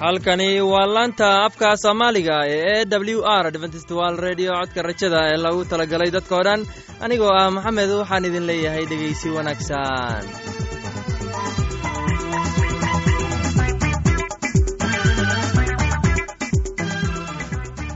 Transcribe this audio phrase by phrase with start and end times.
[0.00, 5.60] halkani waa laanta afka soomaaliga ee e w r dventstwal redio codka rajada ee lagu
[5.72, 6.60] talagalay dadkao dhan
[7.04, 10.22] anigoo ah maxamed waxaan idin leeyahay dhegaysi wanaagsan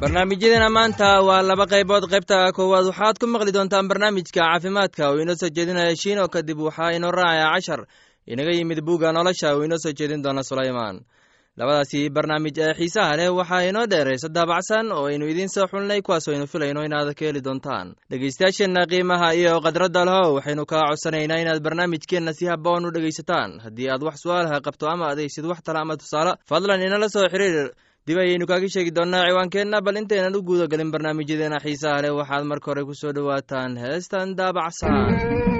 [0.07, 2.05] barnaamijyadeena maanta waa laba qaybood.
[2.13, 6.29] Qaybta koowaad waxaad ku maqli doontaan barnaamijka caafimaadka uu inoo soo jeedinaya shiino.
[6.29, 7.81] Kadib waxaa inoo raacaya cashar.
[8.27, 11.01] Inaga yimid buugga nolosha uu inoo soo jeedin doona sulaymaan.
[11.59, 16.29] Labadaasi barnaamij ee xiisaha leh waxaa inoo dheeraysa daabacsan oo aynu idiin soo xulnay kuwaas
[16.29, 17.95] aynu filayno inaad ka heli doontaan.
[18.11, 23.59] Dhegeystayaasheenna qiimaha iyo khadradda leho waxaynu kaa codsanaynaa inaad barnaamijkeenna si haboon u dhegaysataan.
[23.65, 27.71] Haddii aad wax su'aalaha qabto ama adaysid wax tala ama tusaale fadlan inala soo xiriir
[28.07, 32.45] dib ayaynu kaaga sheegi doonnaa ciwaankeenna bal intaynan u guuda galin barnaamijyadeena xiisaha leh waxaad
[32.51, 35.56] marka hore ku soo dhowaataan heestan daabacsan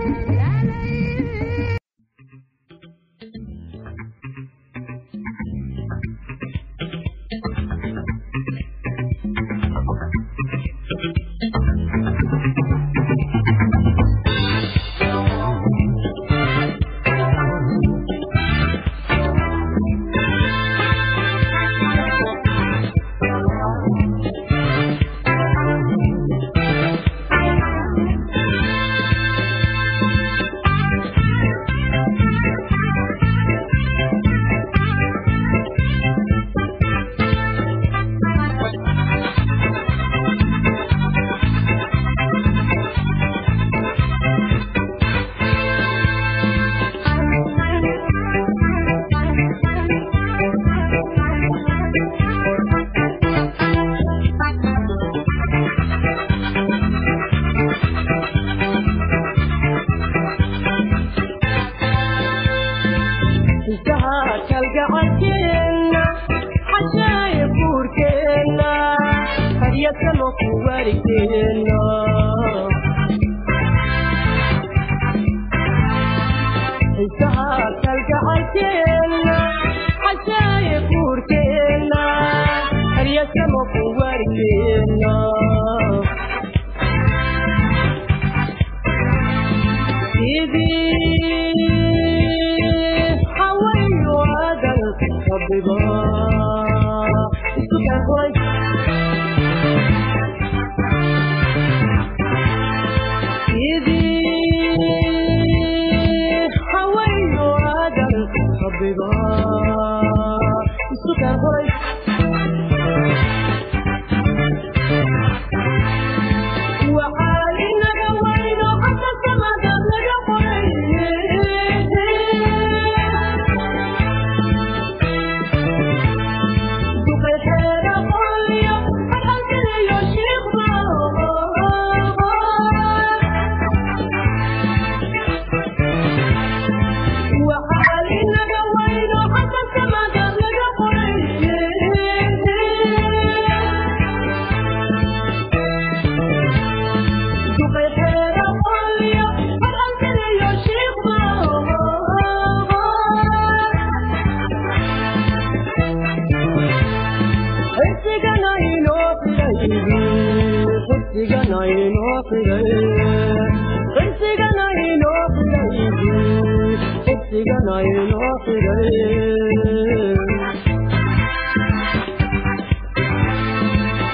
[95.37, 95.75] rabbiga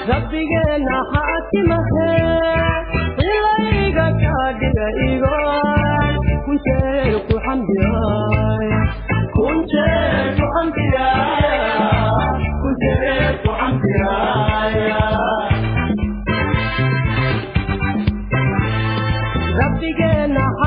[0.09, 2.42] rabbigeenna ha atti mahe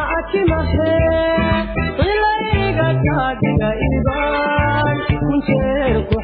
[0.01, 0.93] aakimahe
[2.09, 6.17] ilayga taadiga iban kunjeerku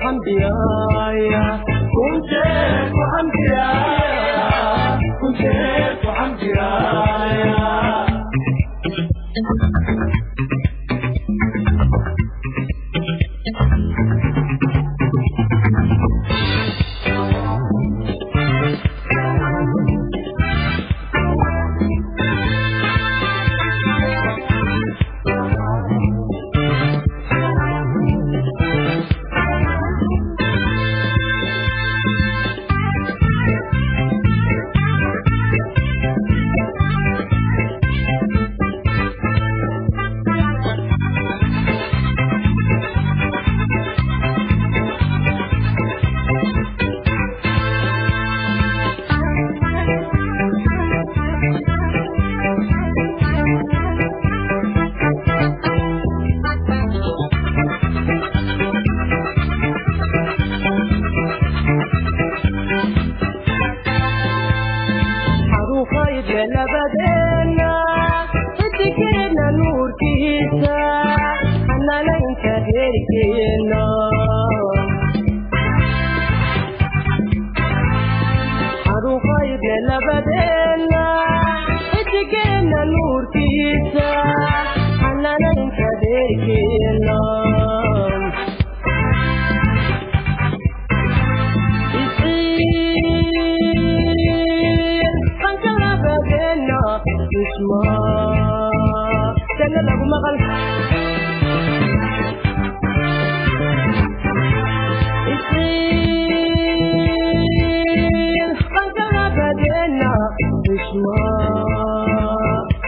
[110.41, 111.17] isma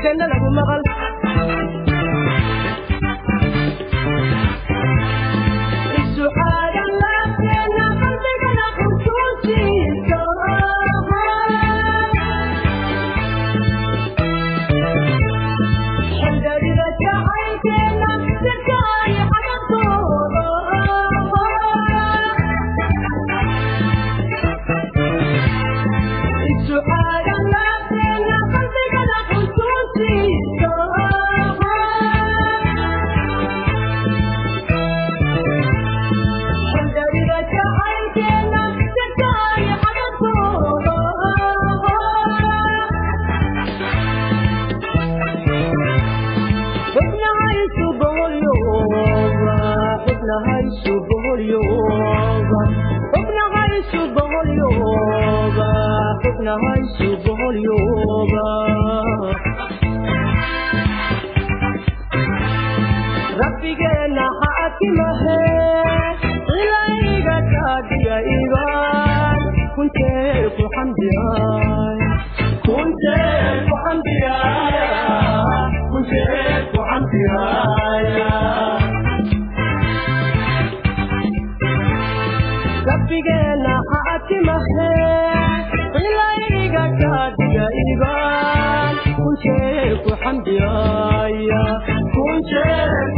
[0.02, 0.80] janna lagu maqal
[63.40, 65.38] rabbigeena xaakimahe
[66.60, 69.40] ilayga kaadiya iban
[69.74, 71.98] kuntee ku xamdiyay
[72.66, 73.38] kuntee
[73.68, 74.76] ku xamdiyay
[75.90, 78.06] kuntee ku xamdiyay
[82.88, 85.33] rabbigeena xaakimahe ilayga
[87.74, 91.36] kaadiya iban kuntee ku xamdiyay
[92.14, 93.13] kuntee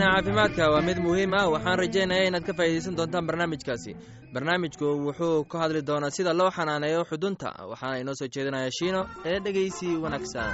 [0.00, 0.70] barnaamijkeena caafimaadka.
[0.70, 1.48] Waa mid muhiim ah.
[1.52, 3.96] Waxaan rajaynaya inaad ka faa'iidaysan doontaan barnaamijkaasi.
[4.32, 7.48] Barnaamijku wuxuu ka hadli doonaa sida loo xanaaneeyo xudunta.
[7.70, 10.50] Waxaana inoo soo jeedinaya shiino ee dhegeysi wanaagsan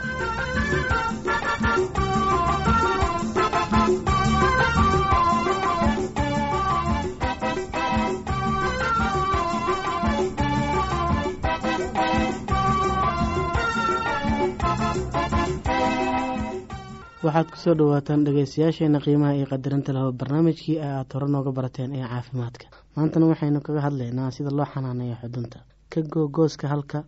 [17.27, 22.07] waxaad ku soo dhawaataan dhegeystayaasheena qiimaha iyo qadarinta laho barnaamijkii aad hore nooga barateen ee
[22.13, 22.67] caafimaadka.
[22.97, 25.59] Maantana waxaynu kaga hadlaynaa sida loo xanaaneeyo xudunta.
[25.93, 26.99] Ka goo gooska halka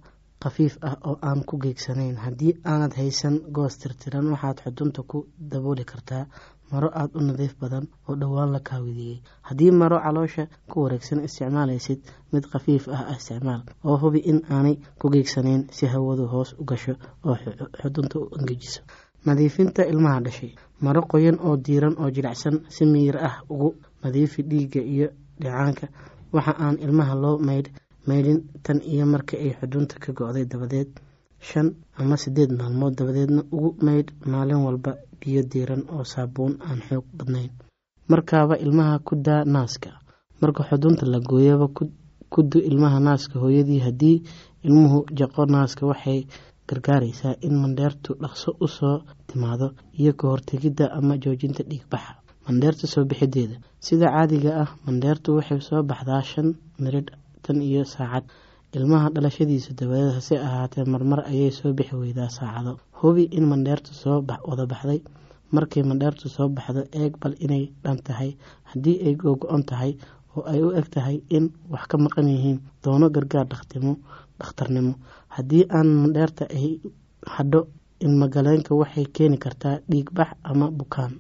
[0.43, 2.17] khafiif ah oo aan ku geegsanayn.
[2.25, 5.19] Haddii aanad haysan goos tirtiran waxaad xudunta ku
[5.51, 6.25] dabooli kartaa
[6.73, 9.19] maro aada u nadiif badan oo dhowaan la kaawidiyey.
[9.49, 12.01] Haddii maro caloosha ku wareegsan isticmaalaysid
[12.33, 16.95] mid khafiif ah isticmaal oo hubi in aanay ku geegsanayn si hawadu hoos u gasho
[17.25, 17.37] oo
[17.83, 18.81] xudunta u engejiso
[19.27, 20.53] nadiifinta ilmaha dhashay.
[20.81, 25.09] Maro qoyan oo diiran oo jilicsan si miyir ah ugu nadiifi dhiigga iyo
[25.41, 25.87] dhicaanka
[26.33, 27.69] waxa aan ilmaha loo maydh
[28.07, 30.89] maydhin tan iyo marka ay xudunta ka go-day dabadeed
[31.41, 37.05] shan ama sideed maalmood dabadeedna ugu maydh maalin walba biyo diiran oo saabuun aan xoog
[37.17, 37.51] badnayn.
[38.09, 39.91] Markaaba ilmaha ku daa naaska.
[40.41, 41.67] Marka xudunta la gooyaba
[42.33, 44.23] ku du ilmaha naaska hooyadii haddii
[44.65, 46.21] ilmuhu jaqo naaska waxay
[46.71, 48.97] gargaaraysaa in mandheertu dhaqso u soo
[49.29, 49.67] timaado
[50.01, 52.13] iyo ka hortegidda ama joojinta dhiigbaxa
[52.47, 53.57] mandheerta soo bixideeda
[53.87, 56.49] sida caadiga ah mandheertu waxay soo baxdaa shan
[56.83, 57.11] miridh
[57.45, 58.25] tan iyo saacad.
[58.77, 62.73] Ilmaha dhalashadiisa dabadeed hase ahaatee marmar ayay soo bixi weydaa saacado.
[63.01, 64.17] Hubi in mandheertu soo
[64.49, 65.01] wada baxday.
[65.55, 68.31] Markay mandheertu soo baxdo eeg bal inay dhan tahay.
[68.71, 69.93] Haddii ay googo-on tahay
[70.37, 73.93] oo ay u eg tahay in wax ka maqan yihiin doono gargaar dhakhtimo
[74.39, 74.93] dhakhtarnimo
[75.35, 76.81] haddii aan mandheerta ay
[77.35, 77.61] hadho
[78.05, 81.13] ilmagaleenka waxay keeni kartaa dhiigbax ama bukaan.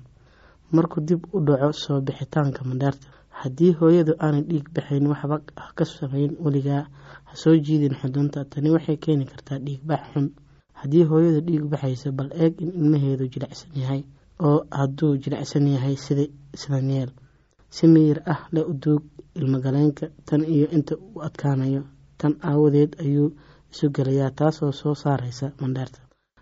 [0.73, 3.07] Markuu dib u dhaco soo bixitaanka mandheerta
[3.41, 5.37] haddii hooyadu aanay dhiig baxayn waxba
[5.77, 6.85] ka samayn weligaa
[7.29, 8.45] ha soo jiidin xudunta.
[8.45, 10.27] Tani waxay keeni kartaa dhiigbax xun.
[10.81, 14.03] Haddii hooyadu dhiig baxayso bal eeg in ilmaheedu jilicsan yahay
[14.41, 16.25] oo hadduu jilicsan yahay sida
[16.55, 17.11] islan
[17.71, 19.03] si miyir ah le u duug
[19.35, 21.83] ilmagaleenka tan iyo inta u adkaanayo
[22.19, 23.29] tan aawadeed ayuu
[23.73, 26.01] isu gelayaa taasoo soo saaraysa mandheerta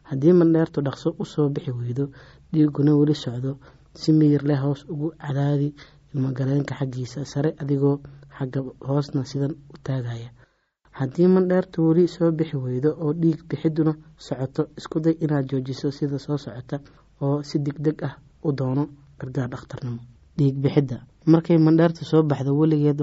[0.08, 2.04] haddii mandheertu dhaqso u soo bixi weydo
[2.52, 3.52] dhiiguna weli socdo.
[4.00, 5.68] Si miyir leh hoos ugu cadaadi
[6.14, 7.24] ilmagaleenka xaggiisa.
[7.24, 7.96] Sare adigoo
[8.38, 10.30] xagga hoosna sidan u taagaya.
[10.98, 13.92] Haddii mandheertu weli soo bixi weydo oo dhiig bixiduna
[14.26, 16.76] socoto isku day inaad joojiso sida soo socota
[17.20, 18.14] oo si deg deg ah
[18.46, 18.84] u doono
[19.18, 20.00] gargaar dhakhtarnimo.
[20.38, 20.98] Dhiig bixidda.
[21.26, 23.00] Markay mandheertu soo baxdo weligeed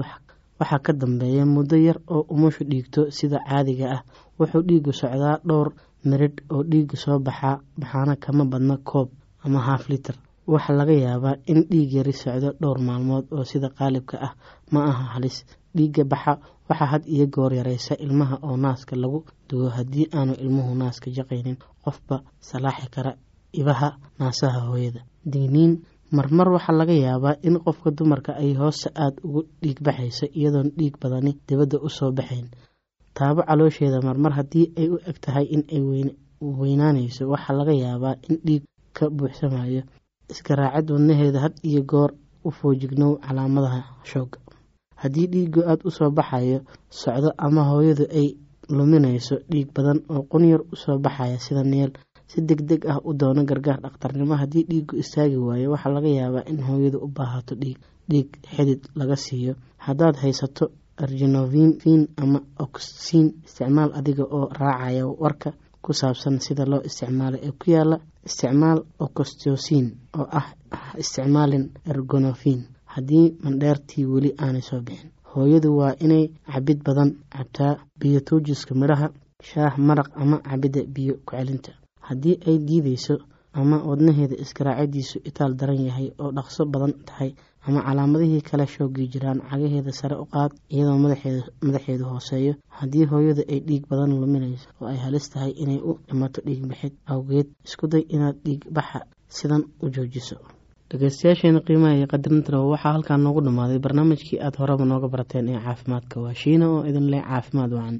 [0.60, 4.02] waxaa ka dambeeya muddo yar oo umushu dhiigto sida caadiga ah.
[4.38, 5.68] Wuxuu dhiigu socdaa dhowr
[6.08, 9.08] miridh oo dhiiga soo baxaa baxaana kama badna koob
[9.44, 14.16] ama haaf litar waxaa laga yaabaa in dhiig yari socdo dhowr maalmood oo sida qaalibka
[14.26, 14.32] ah.
[14.72, 15.36] Ma aha halis.
[15.76, 16.32] Dhiigga baxa
[16.68, 21.56] waxaa had iyo goor yareysa ilmaha oo naaska lagu dugo haddii aanu ilmuhu naaska jaqaynin
[21.84, 22.16] qofba
[22.48, 23.12] salaaxi kara
[23.60, 25.00] ibaha naasaha hooyada.
[25.32, 25.72] Digniin
[26.16, 30.94] marmar waxaa laga yaabaa in qofka dumarka ay hoose aada ugu dhiig baxayso iyadoon dhiig
[31.02, 32.46] badani dibadda u soo baxayn.
[33.16, 35.80] Taabo caloosheeda marmar haddii ay u eg tahay in ay
[36.60, 38.62] weynaanayso waxaa laga yaabaa in dhiig
[38.96, 39.82] ka buuxsamayo
[40.32, 42.10] iskaraacad wadnaheeda had iyo goor
[42.44, 43.80] u foojignow calaamadaha
[44.10, 44.38] shooga
[45.00, 46.58] haddii dhiigu aada u soo baxayo
[47.00, 48.28] socdo ama hooyadu ay
[48.76, 51.92] luminayso dhiig badan oo qunyar u soo baxaya sida neel
[52.30, 56.44] si deg deg ah u doono gargaar dhakhtarnimo haddii dhiigu istaagi waayo waxaa laga yaabaa
[56.50, 57.78] in hooyadu u baahato dhiig
[58.10, 59.54] dhiig xidid laga siiyo.
[59.86, 60.64] Haddaad haysato
[60.96, 65.50] argenovin ama oxin isticmaal adiga oo raacaya warka
[65.84, 67.96] ku saabsan sida loo isticmaalo ee ku yaalla
[68.28, 69.86] isticmaal ocostosin
[70.18, 70.46] oo ah
[71.02, 72.60] isticmaalin ergonofin
[72.94, 79.08] haddii mandheertii weli aanay soo bixin hooyadu waa inay cabid badan cabtaa biyo tuujiska midhaha
[79.48, 81.72] shaah maraq ama cabidda biyo ku-celinta
[82.08, 83.14] haddii ay diideyso
[83.60, 87.30] ama wadnaheeda iskaraacadiisu itaal daran yahay oo dhaqso badan tahay
[87.66, 90.98] ama calaamadihii kale shoogii jiraan cagaheeda sare u qaad iyadoo
[91.66, 96.38] madaxeedu hooseeyo haddii hooyadu ay dhiig badan luminayso oo ay halis tahay inay u dhimato
[96.46, 99.00] dhiig bixid awgeed isku day inaad dhiig baxa
[99.36, 100.36] sidan u joojiso.
[100.90, 106.16] Dhegeystayaasheena qiimaha iyo qadarintan waxaa halkaa noogu dhammaaday barnaamijkii aada horeba nooga barateen ee caafimaadka.
[106.24, 107.96] Waa shiina oo idin leh caafimaad wacan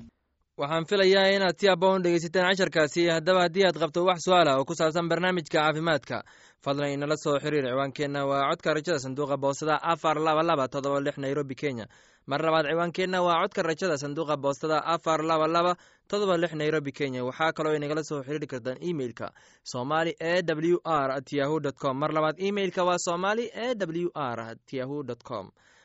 [0.61, 4.65] waxaan filayaa inaad si aboon dhegeysateen casharkaasi haddaba haddii aad qabto wax su'aal ah oo
[4.65, 6.23] ku saabsan barnaamijka caafimaadka
[6.65, 7.65] fadlan inala soo xiriir.
[7.67, 11.87] Ciwaankeenna waa codka rajada sanduuqa boostada afar laba laba todoba lix nairobi kenya.
[12.27, 15.73] Mar labaad ciwaankeenna waa codka rajada sanduuqa boostada afar laba laba
[16.09, 17.25] todoba lix nairobi kenya.
[17.25, 19.33] Waxaa kaloo inagala soo xiriiri kartaan emeilka
[19.65, 21.99] somali e w r at yahu dt com.
[21.99, 25.51] Mar labaad emeilka waa somali e w r at yahu dt com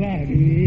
[0.00, 0.63] weeye gabaadh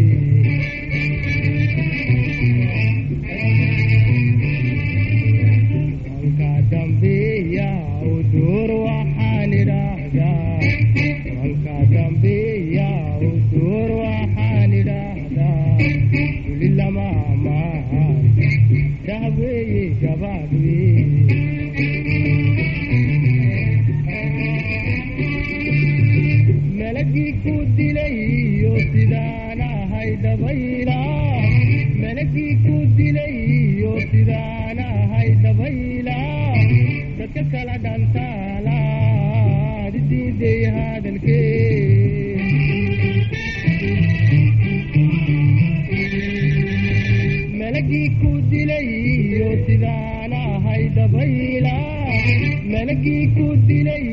[53.67, 54.05] dilay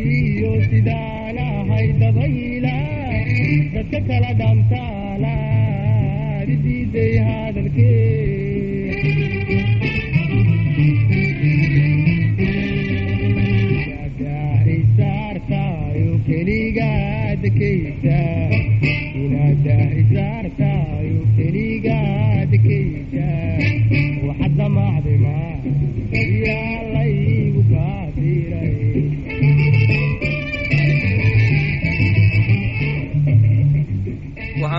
[3.74, 5.34] dadka kala dhantaala
[6.64, 8.43] diiday hadalkee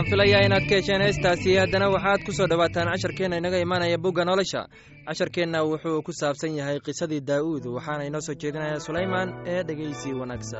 [0.06, 4.26] waxaan filayaa inaad ka hesheen heestaasi haddana waxaad ku soo dhowaataan casharkeenna inaga imaanaya bugga
[4.26, 4.68] nolosha.
[5.08, 10.60] Casharkeenna wuxuu ku saabsan yahay qisadii daa'uud waxaana inoo soo jeedinaya sulaymaan ee dhegeysi wanaagsa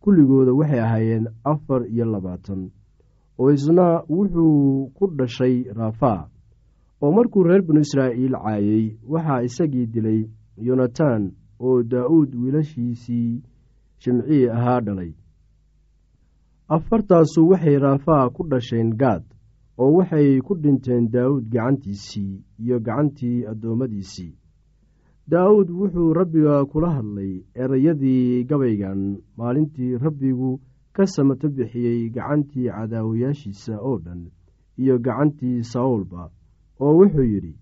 [0.00, 2.70] kulligooda waxay ahaayeen afar iyo labaatan.
[3.38, 6.28] Oo isna wuxuu ku dhashay raafaa
[7.02, 10.20] oo markuu reer binu israa'iil caayey waxaa isagii dilay
[10.66, 13.42] yonatan oo daa'uud wiilashiisii
[13.98, 15.12] shimcii ahaa dhalay.
[16.68, 19.24] Afartaasu waxay raafaa ku dhasheen gaad
[19.78, 24.32] oo waxay ku dhinteen daa'uud gacantiisii iyo gacantii addoommadiisii
[25.28, 29.20] daa'uud wuxuu rabbiga kula hadlay erayadii gabaygan.
[29.36, 30.60] Maalintii rabbigu
[30.92, 34.30] ka samato bixiyey gacantii cadaawayaashiisa oo dhan
[34.78, 36.30] iyo gacantii sawlba
[36.80, 37.54] oo wuxuu yidhi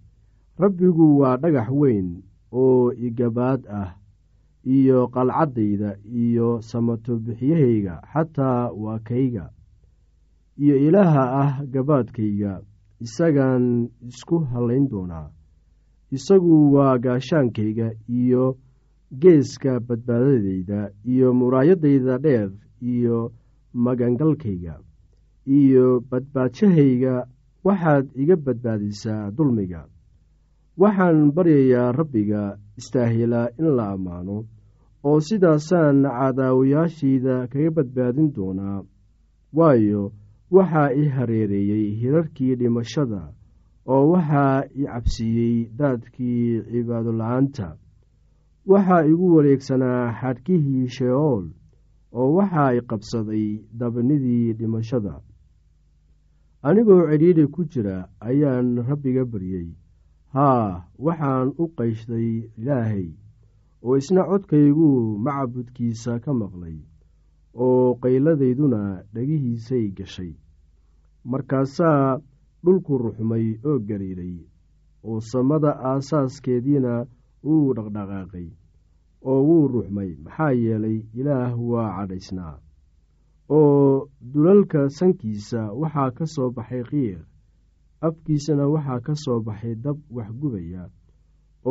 [0.58, 3.90] rabbigu waa dhagax weyn oo igabaad ah
[4.64, 9.50] iyo qalcaddayda iyo samato bixiyahayga xataa waa kayga
[10.58, 12.62] iyo ilaaha ah gabaadkayga.
[13.00, 15.28] Isagaan isku hallayn doonaa
[16.10, 18.56] isagu waa gaashaankayga iyo
[19.20, 22.50] geeska badbaadadayda iyo muraayadayda dheer
[22.82, 23.32] iyo
[23.74, 24.74] magangalkayga
[25.46, 27.26] iyo badbaadshahayga
[27.64, 29.86] waxaad iga badbaadisaa dulmiga.
[30.78, 34.44] Waxaan baryayaa rabbiga istaahilaa in la ammaano
[35.04, 38.82] oo sidaasaan cadaawayaashayda kaga badbaadin doonaa.
[39.56, 40.12] Waayo
[40.50, 43.32] waxaa i hareereeyey hirarkii dhimashada
[43.92, 47.68] oo waxaa i cabsiiyey daadkii cibaadola'aanta
[48.72, 51.44] waxaa igu wareegsanaa xadhkihii sheeool
[52.18, 53.46] oo waxaa i qabsaday
[53.78, 55.14] dabnidii dhimashada.
[56.66, 57.96] Anigoo cidhiidhi ku jira
[58.28, 59.68] ayaan rabbiga baryey
[60.34, 63.06] haa waxaan u qayshtay ilaahay
[63.82, 66.78] oo isna codkayguu macbudkiisa ka maqlay
[67.54, 68.80] oo qayladayduna
[69.14, 70.32] dhegihiisay gashay.
[71.24, 72.18] Markaasaa
[72.64, 74.36] dhulku ruxmay oo gariiray
[75.08, 76.92] oo samada aasaaskeediina
[77.46, 78.48] wuu dhaqdhaqaaqay
[79.30, 82.54] oo wuu ruxmay maxaa yeelay ilaah waa cadhaysnaa.
[83.58, 87.20] Oo dulalka sankiisa waxaa ka soo baxay qiiq
[88.06, 90.82] afkiisana waxaa ka soo baxay dab waxgubaya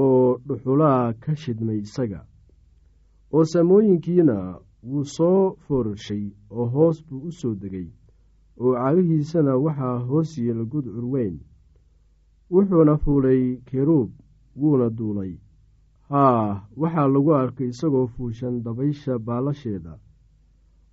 [0.02, 2.22] oo dhuxulaha ka shidmay isaga.
[3.34, 4.38] Oo saamooyinkiina
[4.90, 6.24] wuu soo foorashay
[6.58, 7.88] oo hoos buu u soo degay
[8.60, 11.36] oo cagihiisana waxaa hoos yeela gudcur weyn
[12.52, 14.10] wuxuuna fuulay keruub
[14.60, 15.34] wuuna duulay.
[16.10, 19.94] Haa waxaa lagu arkay isagoo fuushan dabaysha baalasheeda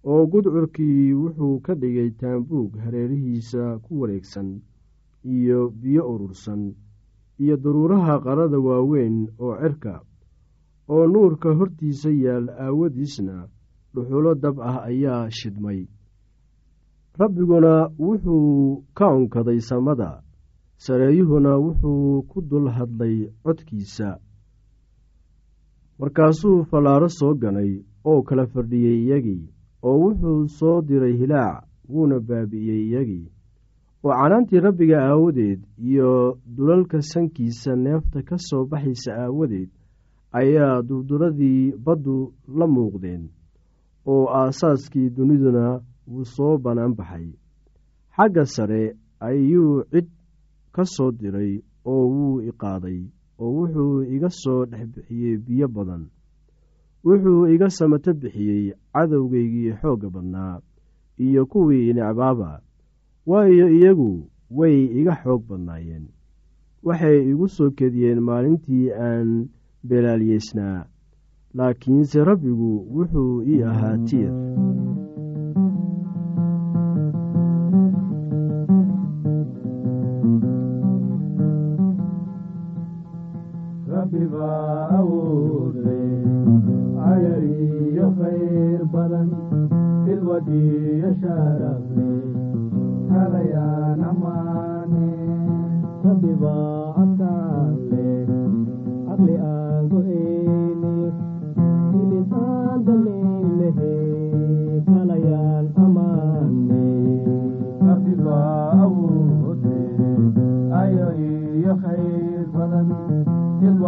[0.05, 4.61] oo gudcurkii wuxuu ka dhigay taambuug hareerihiisa ku wareegsan
[5.25, 6.75] iyo biyo urursan
[7.39, 9.95] iyo daruuraha qarada waaweyn oo cirka
[10.89, 13.37] oo nuurka hortiisa yaal aawadiisna
[13.95, 15.87] dhuxulo dab ah ayaa shidmay
[17.19, 20.23] rabbiguna wuxuu ka onkaday samada
[20.77, 24.19] sareeyuhuna wuxuu ku dul hadlay codkiisa.
[25.99, 27.73] Markaasuu fallaaro soo ganay
[28.05, 29.45] oo kala fadhiyey iyagii
[29.83, 33.27] oo wuxuu soo diray hilaac wuuna baabi'iyey iyagii.
[34.05, 39.71] Oo canaantii rabbiga aawadeed iyo dulalka sankiisa neefta ka soo baxaysa aawadeed
[40.33, 43.29] ayaa durduradii baddu la muuqdeen
[44.07, 47.27] oo aasaaskii duniduna wuu soo bannaan baxay.
[48.17, 50.09] Xagga sare ayuu cid
[50.75, 53.01] ka soo diray oo wuu iqaaday
[53.39, 56.05] oo wuxuu iga soo dhex bixiyey biyo badan.
[57.05, 60.61] Wuxuu iga samato bixiyey cadowgaygii xoogga badnaa
[61.19, 62.61] iyo kuwii necbaaba.
[63.27, 66.07] Waayo iyagu way iga xoog badnaayeen.
[66.83, 69.49] Waxay igu soo kediyeen maalintii aan
[69.89, 70.87] beelaalyeysnaa
[71.55, 74.33] laakiinse rabbigu wuxuu ii ahaa tiir
[84.45, 85.99] rabbi baa awoode
[87.11, 88.07] ayariyo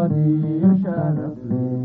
[0.05, 1.85] ilwadiyo sharafle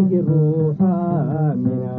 [0.00, 0.90] ninki ruuxa
[1.38, 1.94] aamina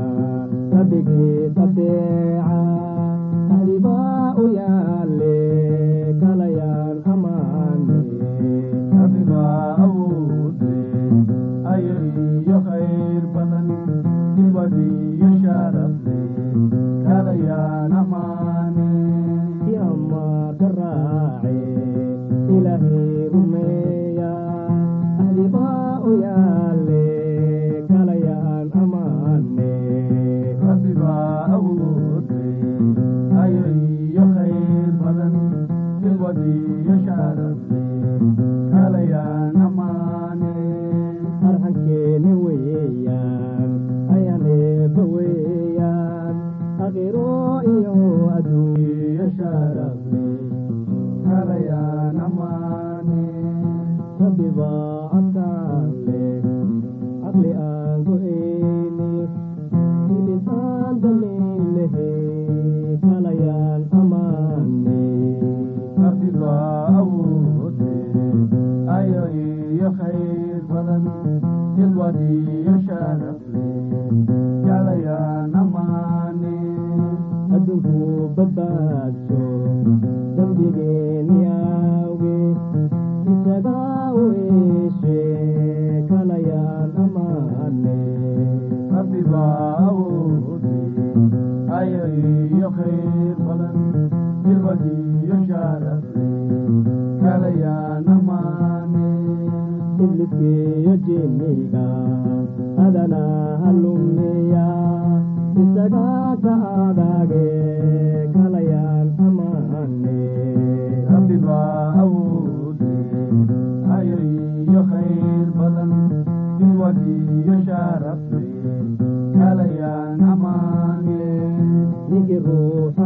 [54.18, 55.01] kalayaan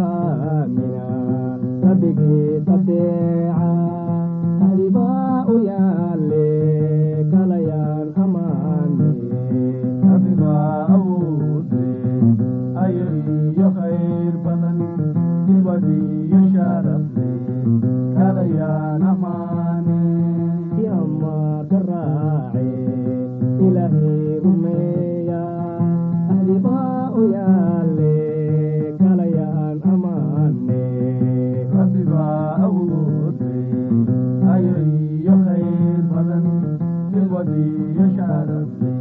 [0.01, 1.03] aamina
[1.83, 3.34] rabbigii tabeeca
[37.45, 38.93] bilwadiyo sharafle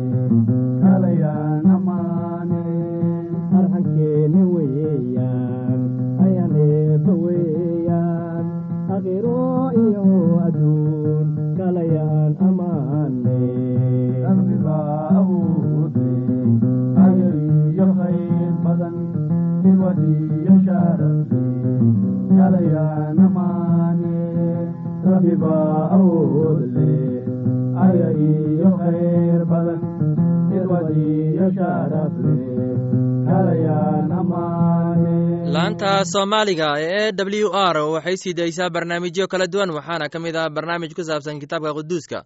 [35.54, 40.36] laanta soomaaliga ee e w r waxay sii daysaa barnaamijyo kala duwan waxaana ka mid
[40.36, 42.18] ah barnaamij ku saabsan kitaabka quduuska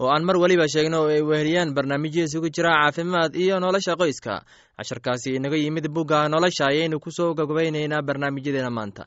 [0.00, 4.34] oo aan mar weliba sheegno oo ay weheliyaan barnaamijyo isugu jira caafimaad iyo nolosha qoyska.
[4.76, 9.04] Casharkaasi inaga yimid bugga nolosha ayaynu ku soo gabgabaynaynaa barnaamijyadeena maanta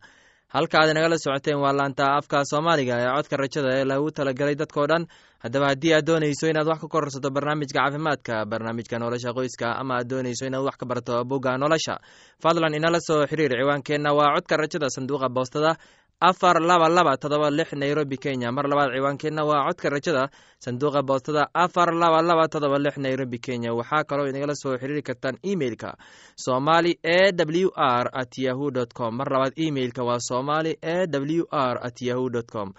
[0.56, 4.86] halka aad inagala socoteen waa laanta afka soomaaliga ee codka rajada ee lagu talagalay dadkao
[4.92, 5.04] dhan.
[5.44, 10.08] Haddaba haddii aad doonayso inaad wax ka kororsato barnaamijka caafimaadka barnaamijka nolosha qoyska ama aad
[10.12, 11.96] doonayso inaad wax ka barto bugga nolosha
[12.44, 14.10] fadlan inala soo xiriir ciwaankeenna.
[14.18, 15.72] Waa codka rajada sanduuqa boostada
[16.20, 18.52] afar laba laba todoba lix nairobi kenya.
[18.52, 23.74] Mar labaad ciwaankeenna waa codka rajada sanduuqa boostada afar laba laba todoba lix nairobi kenya.
[23.74, 25.96] Waxaa kaloo inagala soo xiriiri kartaan emeilka
[26.36, 29.16] somali e w r at yahu dt com.
[29.18, 32.74] Mar labaad emeilka waa somali e w r at yahu dt com.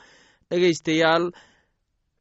[0.50, 1.30] Dhegeystayaal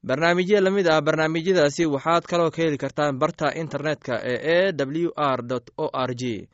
[0.04, 5.10] barnaamijyo la mid ah barnaamijyadaasi waxaad kaloo ka heli kartaan barta internetka ee e w
[5.16, 5.40] r
[5.78, 6.48] o r g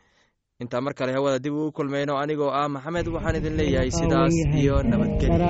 [0.63, 4.75] intaa mar kale hawada dib ugu kulmayno anigoo ah maxamed waxaan idin leeyahay sidaas iyo
[4.91, 5.49] nabadgelya